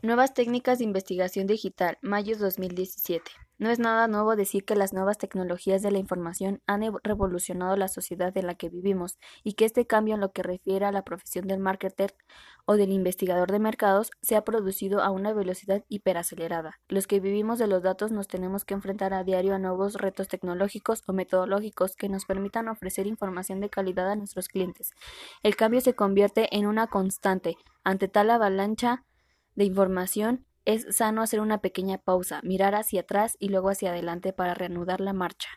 Nuevas 0.00 0.32
técnicas 0.32 0.78
de 0.78 0.84
investigación 0.84 1.48
digital, 1.48 1.98
mayo 2.02 2.38
2017. 2.38 3.32
No 3.58 3.68
es 3.68 3.80
nada 3.80 4.06
nuevo 4.06 4.36
decir 4.36 4.64
que 4.64 4.76
las 4.76 4.92
nuevas 4.92 5.18
tecnologías 5.18 5.82
de 5.82 5.90
la 5.90 5.98
información 5.98 6.62
han 6.68 6.82
revolucionado 7.02 7.74
la 7.74 7.88
sociedad 7.88 8.36
en 8.38 8.46
la 8.46 8.54
que 8.54 8.68
vivimos 8.68 9.18
y 9.42 9.54
que 9.54 9.64
este 9.64 9.88
cambio 9.88 10.14
en 10.14 10.20
lo 10.20 10.30
que 10.30 10.44
refiere 10.44 10.86
a 10.86 10.92
la 10.92 11.02
profesión 11.02 11.48
del 11.48 11.58
marketer 11.58 12.14
o 12.64 12.76
del 12.76 12.92
investigador 12.92 13.50
de 13.50 13.58
mercados 13.58 14.12
se 14.22 14.36
ha 14.36 14.44
producido 14.44 15.02
a 15.02 15.10
una 15.10 15.32
velocidad 15.32 15.82
hiperacelerada. 15.88 16.78
Los 16.86 17.08
que 17.08 17.18
vivimos 17.18 17.58
de 17.58 17.66
los 17.66 17.82
datos 17.82 18.12
nos 18.12 18.28
tenemos 18.28 18.64
que 18.64 18.74
enfrentar 18.74 19.12
a 19.12 19.24
diario 19.24 19.56
a 19.56 19.58
nuevos 19.58 19.94
retos 19.94 20.28
tecnológicos 20.28 21.02
o 21.08 21.12
metodológicos 21.12 21.96
que 21.96 22.08
nos 22.08 22.24
permitan 22.24 22.68
ofrecer 22.68 23.08
información 23.08 23.58
de 23.58 23.68
calidad 23.68 24.08
a 24.08 24.14
nuestros 24.14 24.46
clientes. 24.46 24.92
El 25.42 25.56
cambio 25.56 25.80
se 25.80 25.94
convierte 25.94 26.56
en 26.56 26.68
una 26.68 26.86
constante. 26.86 27.56
Ante 27.82 28.06
tal 28.06 28.30
avalancha 28.30 29.04
de 29.58 29.64
información, 29.64 30.46
es 30.64 30.86
sano 30.96 31.20
hacer 31.20 31.40
una 31.40 31.60
pequeña 31.60 31.98
pausa, 31.98 32.40
mirar 32.44 32.76
hacia 32.76 33.00
atrás 33.00 33.36
y 33.40 33.48
luego 33.48 33.70
hacia 33.70 33.90
adelante 33.90 34.32
para 34.32 34.54
reanudar 34.54 35.00
la 35.00 35.12
marcha. 35.12 35.48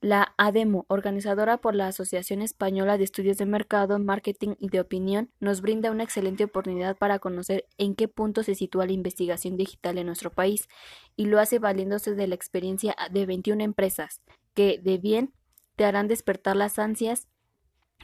La 0.00 0.32
ADEMO, 0.38 0.84
organizadora 0.88 1.56
por 1.56 1.74
la 1.74 1.88
Asociación 1.88 2.40
Española 2.40 2.96
de 2.98 3.02
Estudios 3.02 3.36
de 3.38 3.46
Mercado, 3.46 3.98
Marketing 3.98 4.54
y 4.60 4.68
de 4.68 4.78
Opinión, 4.78 5.32
nos 5.40 5.60
brinda 5.60 5.90
una 5.90 6.04
excelente 6.04 6.44
oportunidad 6.44 6.96
para 6.96 7.18
conocer 7.18 7.66
en 7.78 7.96
qué 7.96 8.06
punto 8.06 8.44
se 8.44 8.54
sitúa 8.54 8.86
la 8.86 8.92
investigación 8.92 9.56
digital 9.56 9.98
en 9.98 10.06
nuestro 10.06 10.30
país 10.30 10.68
y 11.16 11.26
lo 11.26 11.40
hace 11.40 11.58
valiéndose 11.58 12.14
de 12.14 12.28
la 12.28 12.36
experiencia 12.36 12.94
de 13.10 13.26
21 13.26 13.64
empresas 13.64 14.22
que, 14.54 14.78
de 14.80 14.98
bien, 14.98 15.32
te 15.74 15.84
harán 15.84 16.06
despertar 16.06 16.54
las 16.54 16.78
ansias 16.78 17.26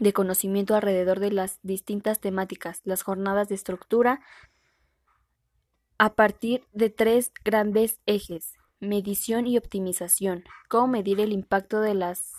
de 0.01 0.13
conocimiento 0.13 0.75
alrededor 0.75 1.21
de 1.21 1.31
las 1.31 1.61
distintas 1.63 2.19
temáticas, 2.19 2.81
las 2.83 3.03
jornadas 3.03 3.49
de 3.49 3.55
estructura, 3.55 4.21
a 6.03 6.17
partir 6.17 6.67
de 6.73 6.91
tres 6.91 7.31
grandes 7.45 8.01
ejes: 8.07 8.55
medición 8.81 9.47
y 9.47 9.57
optimización. 9.57 10.43
Cómo 10.69 10.89
medir 10.89 11.21
el 11.21 11.31
impacto 11.33 11.81
de 11.81 11.95
las 11.95 12.33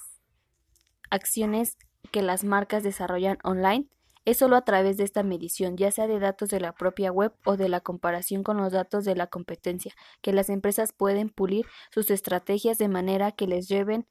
acciones 1.10 1.78
que 2.12 2.22
las 2.24 2.44
marcas 2.44 2.84
desarrollan 2.84 3.38
online 3.42 3.88
es 4.26 4.36
solo 4.36 4.58
a 4.58 4.66
través 4.66 4.98
de 4.98 5.06
esta 5.06 5.24
medición, 5.24 5.78
ya 5.78 5.92
sea 5.92 6.08
de 6.08 6.20
datos 6.20 6.50
de 6.50 6.60
la 6.60 6.74
propia 6.74 7.14
web 7.14 7.32
o 7.46 7.56
de 7.56 7.70
la 7.70 7.80
comparación 7.80 8.44
con 8.44 8.58
los 8.58 8.74
datos 8.74 9.06
de 9.06 9.16
la 9.16 9.28
competencia, 9.28 9.94
que 10.22 10.34
las 10.34 10.50
empresas 10.50 10.92
pueden 10.92 11.30
pulir 11.30 11.66
sus 11.90 12.12
estrategias 12.12 12.78
de 12.78 12.90
manera 12.90 13.32
que 13.32 13.48
les 13.48 13.70
lleven 13.70 14.06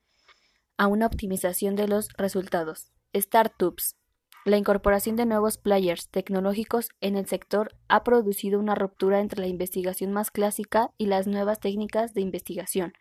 a 0.79 0.87
una 0.87 1.05
optimización 1.05 1.77
de 1.77 1.89
los 1.89 2.09
resultados. 2.17 2.91
Startups. 3.15 3.97
La 4.45 4.57
incorporación 4.57 5.15
de 5.15 5.25
nuevos 5.25 5.57
players 5.57 6.09
tecnológicos 6.09 6.89
en 7.01 7.15
el 7.15 7.27
sector 7.27 7.77
ha 7.87 8.03
producido 8.03 8.59
una 8.59 8.75
ruptura 8.75 9.21
entre 9.21 9.41
la 9.41 9.47
investigación 9.47 10.11
más 10.11 10.33
clásica 10.33 10.91
y 10.99 11.07
las 11.07 11.29
nuevas 11.29 11.61
técnicas 11.61 12.13
de 12.13 12.23
investigación. 12.23 12.93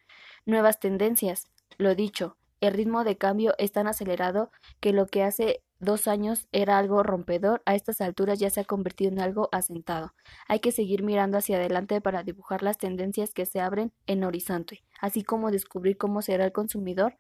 Nuevas 0.46 0.80
tendencias. 0.80 1.48
Lo 1.80 1.96
dicho, 1.96 2.38
el 2.60 2.74
ritmo 2.74 3.04
de 3.04 3.18
cambio 3.18 3.56
es 3.58 3.72
tan 3.72 3.88
acelerado 3.88 4.52
que 4.80 4.94
lo 4.94 5.08
que 5.08 5.24
hace 5.24 5.64
dos 5.80 6.08
años 6.08 6.48
era 6.52 6.78
algo 6.78 7.02
rompedor, 7.02 7.64
a 7.66 7.74
estas 7.74 8.02
alturas 8.02 8.38
ya 8.38 8.52
se 8.52 8.60
ha 8.60 8.66
convertido 8.66 9.12
en 9.12 9.20
algo 9.20 9.50
asentado. 9.52 10.14
Hay 10.48 10.60
que 10.60 10.72
seguir 10.72 11.02
mirando 11.02 11.40
hacia 11.40 11.58
adelante 11.58 12.02
para 12.02 12.22
dibujar 12.22 12.62
las 12.62 12.78
tendencias 12.78 13.34
que 13.34 13.48
se 13.48 13.60
abren 13.60 13.92
en 14.06 14.24
horizonte, 14.24 14.84
así 15.00 15.24
como 15.24 15.50
descubrir 15.50 15.98
cómo 15.98 16.22
será 16.22 16.46
el 16.46 16.52
consumidor 16.52 17.18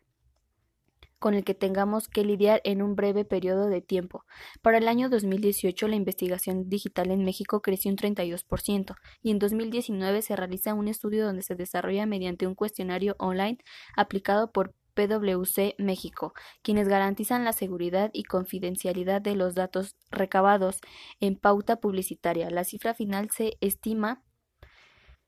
con 1.21 1.35
el 1.35 1.43
que 1.43 1.53
tengamos 1.53 2.07
que 2.07 2.25
lidiar 2.25 2.61
en 2.63 2.81
un 2.81 2.95
breve 2.95 3.25
periodo 3.25 3.67
de 3.67 3.79
tiempo. 3.79 4.25
Para 4.63 4.79
el 4.79 4.87
año 4.87 5.07
2018 5.07 5.87
la 5.87 5.95
investigación 5.95 6.67
digital 6.67 7.11
en 7.11 7.23
México 7.23 7.61
creció 7.61 7.91
un 7.91 7.97
32% 7.97 8.95
y 9.21 9.29
en 9.29 9.37
2019 9.37 10.23
se 10.23 10.35
realiza 10.35 10.73
un 10.73 10.87
estudio 10.87 11.23
donde 11.23 11.43
se 11.43 11.53
desarrolla 11.55 12.07
mediante 12.07 12.47
un 12.47 12.55
cuestionario 12.55 13.15
online 13.19 13.59
aplicado 13.95 14.51
por 14.51 14.73
PwC 14.95 15.75
México, 15.77 16.33
quienes 16.63 16.87
garantizan 16.87 17.45
la 17.45 17.53
seguridad 17.53 18.09
y 18.13 18.23
confidencialidad 18.23 19.21
de 19.21 19.35
los 19.35 19.53
datos 19.53 19.95
recabados 20.09 20.79
en 21.19 21.35
pauta 21.35 21.79
publicitaria. 21.79 22.49
La 22.49 22.63
cifra 22.63 22.95
final 22.95 23.29
se 23.29 23.57
estima 23.61 24.23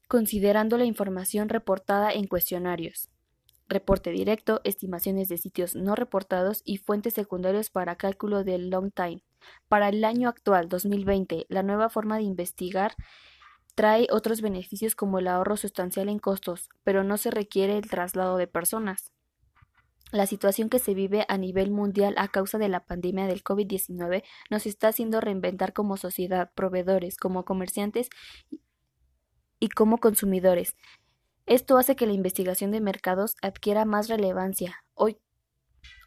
considerando 0.08 0.80
la 0.80 0.86
información 0.86 1.50
reportada 1.50 2.12
en 2.12 2.26
cuestionarios 2.26 3.13
reporte 3.74 4.12
directo, 4.12 4.62
estimaciones 4.64 5.28
de 5.28 5.38
sitios 5.38 5.76
no 5.76 5.96
reportados 5.96 6.62
y 6.64 6.78
fuentes 6.78 7.14
secundarios 7.14 7.70
para 7.70 7.96
cálculo 7.96 8.44
del 8.44 8.70
long 8.70 8.92
time. 8.92 9.24
Para 9.68 9.90
el 9.90 10.04
año 10.06 10.30
actual, 10.30 10.70
2020, 10.70 11.46
la 11.50 11.64
nueva 11.64 11.90
forma 11.90 12.18
de 12.18 12.24
investigar 12.24 12.96
trae 13.76 14.08
otros 14.12 14.42
beneficios 14.42 14.96
como 14.96 15.20
el 15.20 15.28
ahorro 15.28 15.58
sustancial 15.58 16.10
en 16.10 16.20
costos, 16.20 16.70
pero 16.84 17.04
no 17.04 17.18
se 17.18 17.32
requiere 17.32 17.78
el 17.78 17.90
traslado 17.90 18.38
de 18.38 18.48
personas. 18.48 19.12
La 20.12 20.28
situación 20.28 20.70
que 20.70 20.78
se 20.78 20.94
vive 20.94 21.26
a 21.28 21.40
nivel 21.40 21.72
mundial 21.72 22.14
a 22.18 22.28
causa 22.28 22.60
de 22.60 22.70
la 22.70 22.86
pandemia 22.86 23.26
del 23.26 23.44
COVID-19 23.44 24.24
nos 24.52 24.68
está 24.68 24.90
haciendo 24.90 25.22
reinventar 25.22 25.74
como 25.74 25.98
sociedad, 25.98 26.52
proveedores, 26.54 27.18
como 27.18 27.46
comerciantes 27.46 28.10
y 29.60 29.70
como 29.70 29.98
consumidores. 29.98 30.76
Esto 31.46 31.78
hace 31.78 31.96
que 31.96 32.08
la 32.08 32.14
investigación 32.14 32.72
de 32.72 32.80
mercados 32.80 33.36
adquiera 33.42 33.84
más 33.84 34.08
relevancia 34.08 34.84
hoy, 34.94 35.18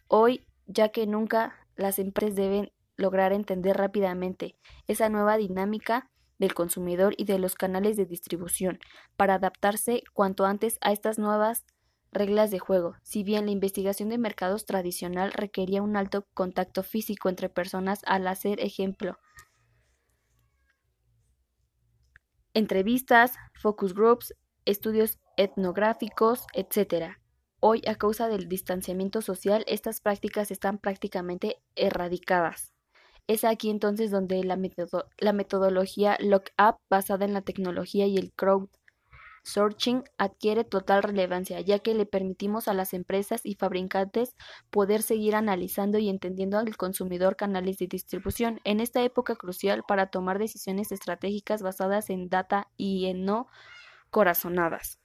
hoy 0.07 0.47
ya 0.65 0.89
que 0.89 1.05
nunca 1.05 1.55
las 1.75 1.99
empresas 1.99 2.35
deben 2.35 2.71
lograr 2.95 3.33
entender 3.33 3.77
rápidamente 3.77 4.55
esa 4.87 5.09
nueva 5.09 5.37
dinámica 5.37 6.09
del 6.39 6.55
consumidor 6.55 7.13
y 7.17 7.25
de 7.25 7.37
los 7.37 7.55
canales 7.55 7.97
de 7.97 8.05
distribución 8.05 8.79
para 9.15 9.35
adaptarse 9.35 10.03
cuanto 10.13 10.45
antes 10.45 10.79
a 10.81 10.91
estas 10.91 11.19
nuevas 11.19 11.65
reglas 12.11 12.49
de 12.49 12.59
juego. 12.59 12.95
Si 13.03 13.23
bien 13.23 13.45
la 13.45 13.51
investigación 13.51 14.09
de 14.09 14.17
mercados 14.17 14.65
tradicional 14.65 15.31
requería 15.31 15.83
un 15.83 15.95
alto 15.97 16.25
contacto 16.33 16.81
físico 16.81 17.29
entre 17.29 17.49
personas 17.49 18.01
al 18.05 18.27
hacer 18.27 18.59
ejemplo 18.59 19.19
entrevistas, 22.53 23.35
focus 23.61 23.93
groups, 23.93 24.33
estudios 24.65 25.19
etnográficos, 25.37 26.45
etc. 26.53 27.17
Hoy, 27.59 27.81
a 27.87 27.95
causa 27.95 28.27
del 28.27 28.49
distanciamiento 28.49 29.21
social, 29.21 29.63
estas 29.67 30.01
prácticas 30.01 30.51
están 30.51 30.77
prácticamente 30.77 31.57
erradicadas. 31.75 32.73
Es 33.27 33.43
aquí 33.43 33.69
entonces 33.69 34.09
donde 34.11 34.43
la, 34.43 34.57
la 35.17 35.33
metodología 35.33 36.17
Lock-up 36.19 36.77
basada 36.89 37.25
en 37.25 37.33
la 37.33 37.41
tecnología 37.41 38.05
y 38.05 38.17
el 38.17 38.31
crowdsourcing 38.31 40.03
adquiere 40.17 40.63
total 40.63 41.03
relevancia, 41.03 41.59
ya 41.59 41.79
que 41.79 41.93
le 41.93 42.05
permitimos 42.05 42.67
a 42.67 42.73
las 42.73 42.93
empresas 42.93 43.41
y 43.43 43.55
fabricantes 43.55 44.35
poder 44.69 45.01
seguir 45.01 45.35
analizando 45.35 45.97
y 45.97 46.09
entendiendo 46.09 46.57
al 46.57 46.77
consumidor 46.77 47.35
canales 47.35 47.79
de 47.79 47.87
distribución 47.87 48.61
en 48.63 48.79
esta 48.79 49.03
época 49.03 49.35
crucial 49.35 49.83
para 49.85 50.07
tomar 50.07 50.39
decisiones 50.39 50.91
estratégicas 50.91 51.61
basadas 51.61 52.09
en 52.09 52.29
data 52.29 52.69
y 52.77 53.07
en 53.07 53.25
no 53.25 53.47
corazonadas. 54.09 54.99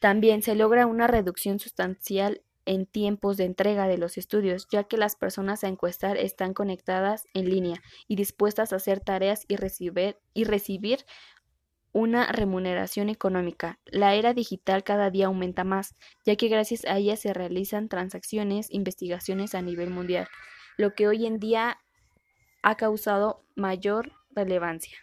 También 0.00 0.42
se 0.42 0.54
logra 0.54 0.86
una 0.86 1.06
reducción 1.06 1.58
sustancial 1.58 2.42
en 2.64 2.86
tiempos 2.86 3.36
de 3.36 3.44
entrega 3.44 3.88
de 3.88 3.98
los 3.98 4.18
estudios, 4.18 4.68
ya 4.70 4.84
que 4.84 4.96
las 4.96 5.16
personas 5.16 5.64
a 5.64 5.68
encuestar 5.68 6.16
están 6.16 6.54
conectadas 6.54 7.24
en 7.34 7.50
línea 7.50 7.82
y 8.06 8.16
dispuestas 8.16 8.72
a 8.72 8.76
hacer 8.76 9.00
tareas 9.00 9.44
y 9.48 9.56
recibir, 9.56 11.04
una 11.92 12.26
remuneración 12.32 13.10
económica. 13.10 13.78
La 13.84 14.14
era 14.14 14.32
digital 14.32 14.82
cada 14.82 15.10
día 15.10 15.26
aumenta 15.26 15.62
más, 15.62 15.94
ya 16.24 16.36
que 16.36 16.48
gracias 16.48 16.84
a 16.86 16.96
ella 16.96 17.16
se 17.16 17.34
realizan 17.34 17.88
transacciones, 17.88 18.68
investigaciones 18.70 19.54
a 19.54 19.62
nivel 19.62 19.90
mundial, 19.90 20.26
lo 20.78 20.94
que 20.94 21.06
hoy 21.06 21.26
en 21.26 21.38
día 21.38 21.78
ha 22.62 22.76
causado 22.76 23.44
mayor 23.54 24.12
relevancia. 24.30 24.96